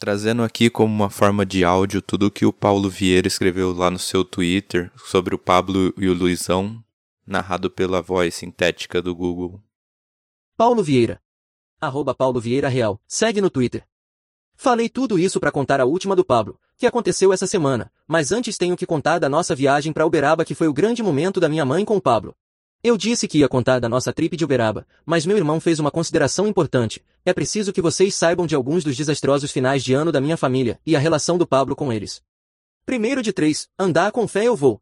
[0.00, 3.90] Trazendo aqui como uma forma de áudio tudo o que o Paulo Vieira escreveu lá
[3.90, 6.82] no seu Twitter sobre o Pablo e o Luizão,
[7.26, 9.60] narrado pela voz sintética do Google.
[10.56, 11.20] Paulo Vieira.
[11.78, 12.98] Arroba Paulo Vieira Real.
[13.06, 13.86] Segue no Twitter.
[14.56, 18.56] Falei tudo isso para contar a última do Pablo, que aconteceu essa semana, mas antes
[18.56, 21.66] tenho que contar da nossa viagem para Uberaba que foi o grande momento da minha
[21.66, 22.34] mãe com o Pablo.
[22.82, 25.90] Eu disse que ia contar da nossa trip de Uberaba, mas meu irmão fez uma
[25.90, 27.04] consideração importante.
[27.26, 30.80] É preciso que vocês saibam de alguns dos desastrosos finais de ano da minha família
[30.86, 32.22] e a relação do Pablo com eles.
[32.86, 34.80] Primeiro de três, andar com fé eu vou.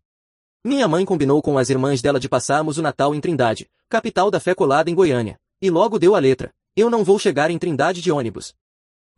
[0.64, 4.38] Minha mãe combinou com as irmãs dela de passarmos o Natal em Trindade, capital da
[4.38, 6.54] fé colada em Goiânia, e logo deu a letra.
[6.76, 8.54] Eu não vou chegar em Trindade de ônibus.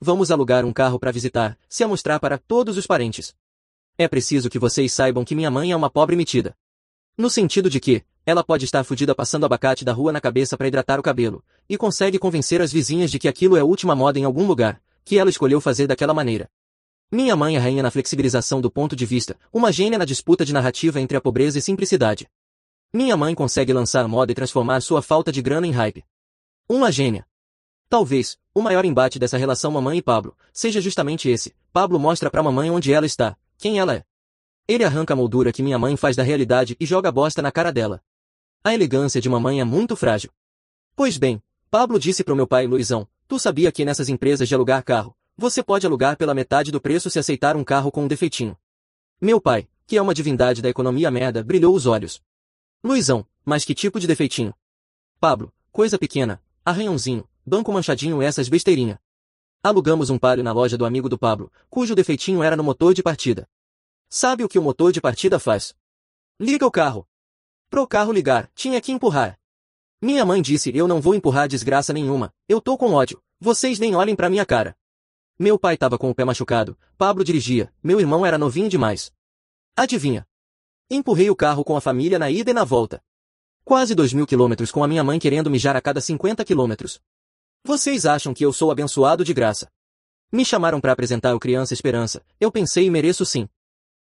[0.01, 3.35] Vamos alugar um carro para visitar, se amostrar para todos os parentes.
[3.99, 6.57] É preciso que vocês saibam que minha mãe é uma pobre metida.
[7.19, 10.69] No sentido de que, ela pode estar fudida passando abacate da rua na cabeça para
[10.69, 14.19] hidratar o cabelo, e consegue convencer as vizinhas de que aquilo é a última moda
[14.19, 16.49] em algum lugar, que ela escolheu fazer daquela maneira.
[17.11, 20.53] Minha mãe é rainha na flexibilização do ponto de vista, uma gênia na disputa de
[20.53, 22.29] narrativa entre a pobreza e simplicidade.
[22.93, 26.05] Minha mãe consegue lançar moda e transformar sua falta de grana em hype.
[26.69, 27.27] Uma gênia.
[27.89, 31.53] Talvez, o maior embate dessa relação mamãe e Pablo, seja justamente esse.
[31.73, 34.05] Pablo mostra pra mamãe onde ela está, quem ela é.
[34.69, 37.73] Ele arranca a moldura que minha mãe faz da realidade e joga bosta na cara
[37.73, 38.01] dela.
[38.63, 40.31] A elegância de mamãe é muito frágil.
[40.95, 44.85] Pois bem, Pablo disse pro meu pai Luizão, tu sabia que nessas empresas de alugar
[44.85, 48.55] carro, você pode alugar pela metade do preço se aceitar um carro com um defeitinho.
[49.19, 52.23] Meu pai, que é uma divindade da economia merda, brilhou os olhos.
[52.85, 54.55] Luizão, mas que tipo de defeitinho?
[55.19, 59.01] Pablo, coisa pequena, arranhãozinho, banco manchadinho essas besteirinha.
[59.63, 63.03] Alugamos um palio na loja do amigo do Pablo, cujo defeitinho era no motor de
[63.03, 63.49] partida.
[64.07, 65.75] Sabe o que o motor de partida faz?
[66.39, 67.07] Liga o carro.
[67.71, 69.39] Pro carro ligar, tinha que empurrar.
[70.03, 73.95] Minha mãe disse eu não vou empurrar desgraça nenhuma, eu tô com ódio, vocês nem
[73.95, 74.77] olhem pra minha cara.
[75.39, 79.13] Meu pai tava com o pé machucado, Pablo dirigia, meu irmão era novinho demais.
[79.77, 80.27] Adivinha?
[80.91, 83.01] Empurrei o carro com a família na ida e na volta.
[83.65, 87.01] Quase dois mil quilômetros com a minha mãe querendo mijar a cada 50 quilômetros.
[87.63, 89.71] Vocês acham que eu sou abençoado de graça?
[90.33, 93.49] Me chamaram para apresentar o Criança Esperança, eu pensei e mereço sim.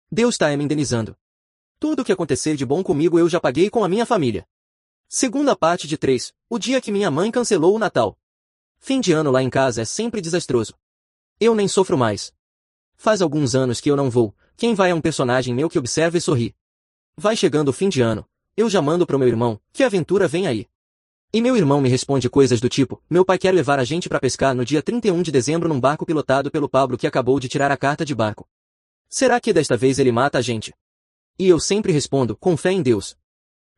[0.10, 1.18] Deus está me indenizando.
[1.80, 4.48] Tudo o que acontecer de bom comigo eu já paguei com a minha família.
[5.08, 6.34] Segunda parte de 3.
[6.50, 8.18] O dia que minha mãe cancelou o Natal.
[8.80, 10.74] Fim de ano lá em casa é sempre desastroso.
[11.40, 12.34] Eu nem sofro mais.
[12.96, 14.34] Faz alguns anos que eu não vou.
[14.56, 16.56] Quem vai é um personagem meu que observa e sorri.
[17.16, 18.28] Vai chegando o fim de ano.
[18.56, 20.68] Eu já mando pro meu irmão, que aventura vem aí.
[21.32, 24.20] E meu irmão me responde coisas do tipo, meu pai quer levar a gente para
[24.20, 27.72] pescar no dia 31 de dezembro num barco pilotado pelo Pablo que acabou de tirar
[27.72, 28.48] a carta de barco.
[29.08, 30.74] Será que desta vez ele mata a gente?
[31.40, 33.16] E eu sempre respondo, com fé em Deus.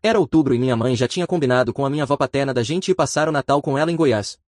[0.01, 2.89] Era outubro e minha mãe já tinha combinado com a minha avó paterna da gente
[2.89, 4.39] ir passar o Natal com ela em Goiás.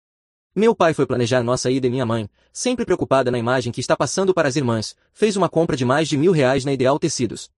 [0.55, 3.97] Meu pai foi planejar nossa ida e minha mãe, sempre preocupada na imagem que está
[3.97, 7.49] passando para as irmãs, fez uma compra de mais de mil reais na Ideal Tecidos.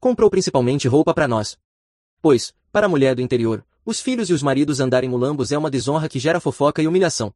[0.00, 1.56] Comprou principalmente roupa para nós.
[2.20, 5.70] Pois, para a mulher do interior, os filhos e os maridos andarem mulambos é uma
[5.70, 7.32] desonra que gera fofoca e humilhação.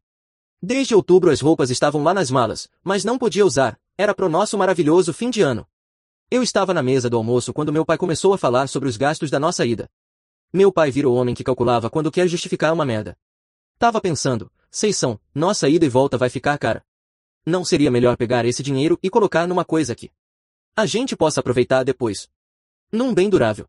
[0.61, 4.59] Desde outubro as roupas estavam lá nas malas, mas não podia usar, era pro nosso
[4.59, 5.65] maravilhoso fim de ano.
[6.35, 9.31] Eu estava na mesa do almoço quando meu pai começou a falar sobre os gastos
[9.31, 9.87] da nossa ida.
[10.51, 13.19] Meu pai vira o homem que calculava quando quer justificar uma merda.
[13.79, 16.83] Tava pensando, seis são, nossa ida e volta vai ficar cara.
[17.45, 20.11] Não seria melhor pegar esse dinheiro e colocar numa coisa que
[20.75, 22.31] a gente possa aproveitar depois?
[22.91, 23.69] Num bem durável.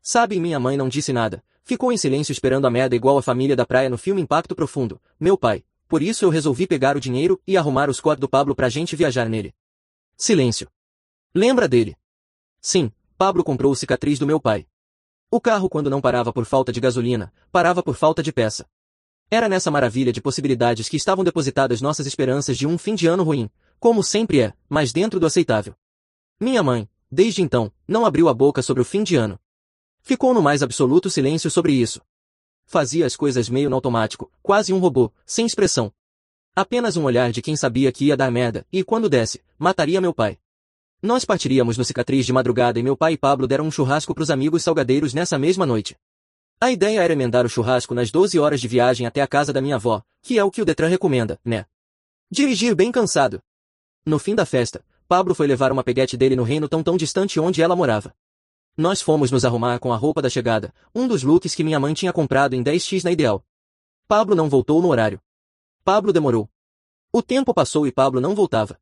[0.00, 3.54] Sabe, minha mãe não disse nada, ficou em silêncio esperando a merda igual a família
[3.54, 7.40] da praia no filme Impacto Profundo, meu pai, por isso eu resolvi pegar o dinheiro
[7.46, 9.54] e arrumar os códigos do Pablo pra gente viajar nele.
[10.16, 10.68] Silêncio.
[11.34, 11.96] Lembra dele?
[12.60, 14.66] Sim, Pablo comprou o cicatriz do meu pai.
[15.30, 18.66] O carro quando não parava por falta de gasolina, parava por falta de peça.
[19.30, 23.22] Era nessa maravilha de possibilidades que estavam depositadas nossas esperanças de um fim de ano
[23.22, 23.50] ruim,
[23.80, 25.74] como sempre é, mas dentro do aceitável.
[26.38, 29.40] Minha mãe, desde então, não abriu a boca sobre o fim de ano.
[30.02, 32.02] Ficou no mais absoluto silêncio sobre isso.
[32.66, 35.90] Fazia as coisas meio no automático, quase um robô, sem expressão.
[36.54, 40.12] Apenas um olhar de quem sabia que ia dar merda, e quando desse, mataria meu
[40.12, 40.38] pai.
[41.02, 44.30] Nós partiríamos no cicatriz de madrugada e meu pai e Pablo deram um churrasco pros
[44.30, 45.96] amigos salgadeiros nessa mesma noite.
[46.60, 49.60] A ideia era emendar o churrasco nas 12 horas de viagem até a casa da
[49.60, 51.66] minha avó, que é o que o Detran recomenda, né?
[52.30, 53.42] Dirigir bem cansado.
[54.06, 57.40] No fim da festa, Pablo foi levar uma peguete dele no reino tão tão distante
[57.40, 58.14] onde ela morava.
[58.76, 61.94] Nós fomos nos arrumar com a roupa da chegada, um dos looks que minha mãe
[61.94, 63.44] tinha comprado em 10x na Ideal.
[64.06, 65.20] Pablo não voltou no horário.
[65.82, 66.48] Pablo demorou.
[67.12, 68.80] O tempo passou e Pablo não voltava.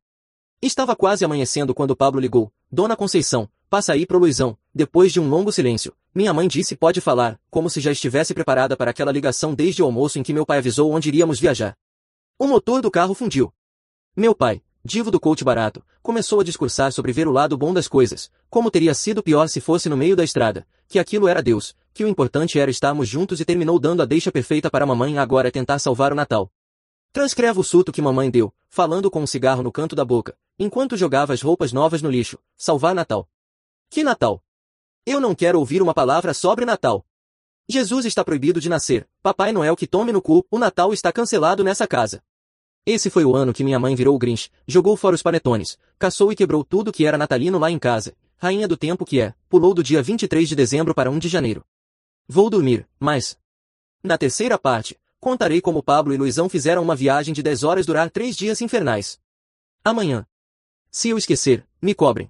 [0.63, 2.53] Estava quase amanhecendo quando Pablo ligou.
[2.71, 4.55] Dona Conceição, passa aí pro Luizão.
[4.71, 8.77] Depois de um longo silêncio, minha mãe disse pode falar, como se já estivesse preparada
[8.77, 11.75] para aquela ligação desde o almoço em que meu pai avisou onde iríamos viajar.
[12.37, 13.51] O motor do carro fundiu.
[14.15, 17.87] Meu pai, divo do coach barato, começou a discursar sobre ver o lado bom das
[17.87, 21.75] coisas, como teria sido pior se fosse no meio da estrada, que aquilo era Deus,
[21.91, 25.17] que o importante era estarmos juntos e terminou dando a deixa perfeita para a mamãe
[25.17, 26.51] agora tentar salvar o Natal.
[27.13, 30.95] Transcreva o suto que mamãe deu, falando com um cigarro no canto da boca, enquanto
[30.95, 32.39] jogava as roupas novas no lixo.
[32.55, 33.27] Salvar Natal.
[33.89, 34.41] Que Natal?
[35.05, 37.05] Eu não quero ouvir uma palavra sobre Natal.
[37.67, 41.63] Jesus está proibido de nascer, Papai Noel que tome no cu, o Natal está cancelado
[41.63, 42.23] nessa casa.
[42.85, 46.31] Esse foi o ano que minha mãe virou o Grinch, jogou fora os panetones, caçou
[46.31, 49.73] e quebrou tudo que era natalino lá em casa, rainha do tempo que é, pulou
[49.73, 51.63] do dia 23 de dezembro para 1 de janeiro.
[52.27, 53.37] Vou dormir, mas...
[54.01, 58.09] Na terceira parte, contarei como Pablo e Luizão fizeram uma viagem de 10 horas durar
[58.09, 59.19] três dias infernais.
[59.85, 60.25] Amanhã.
[60.89, 62.29] Se eu esquecer, me cobrem.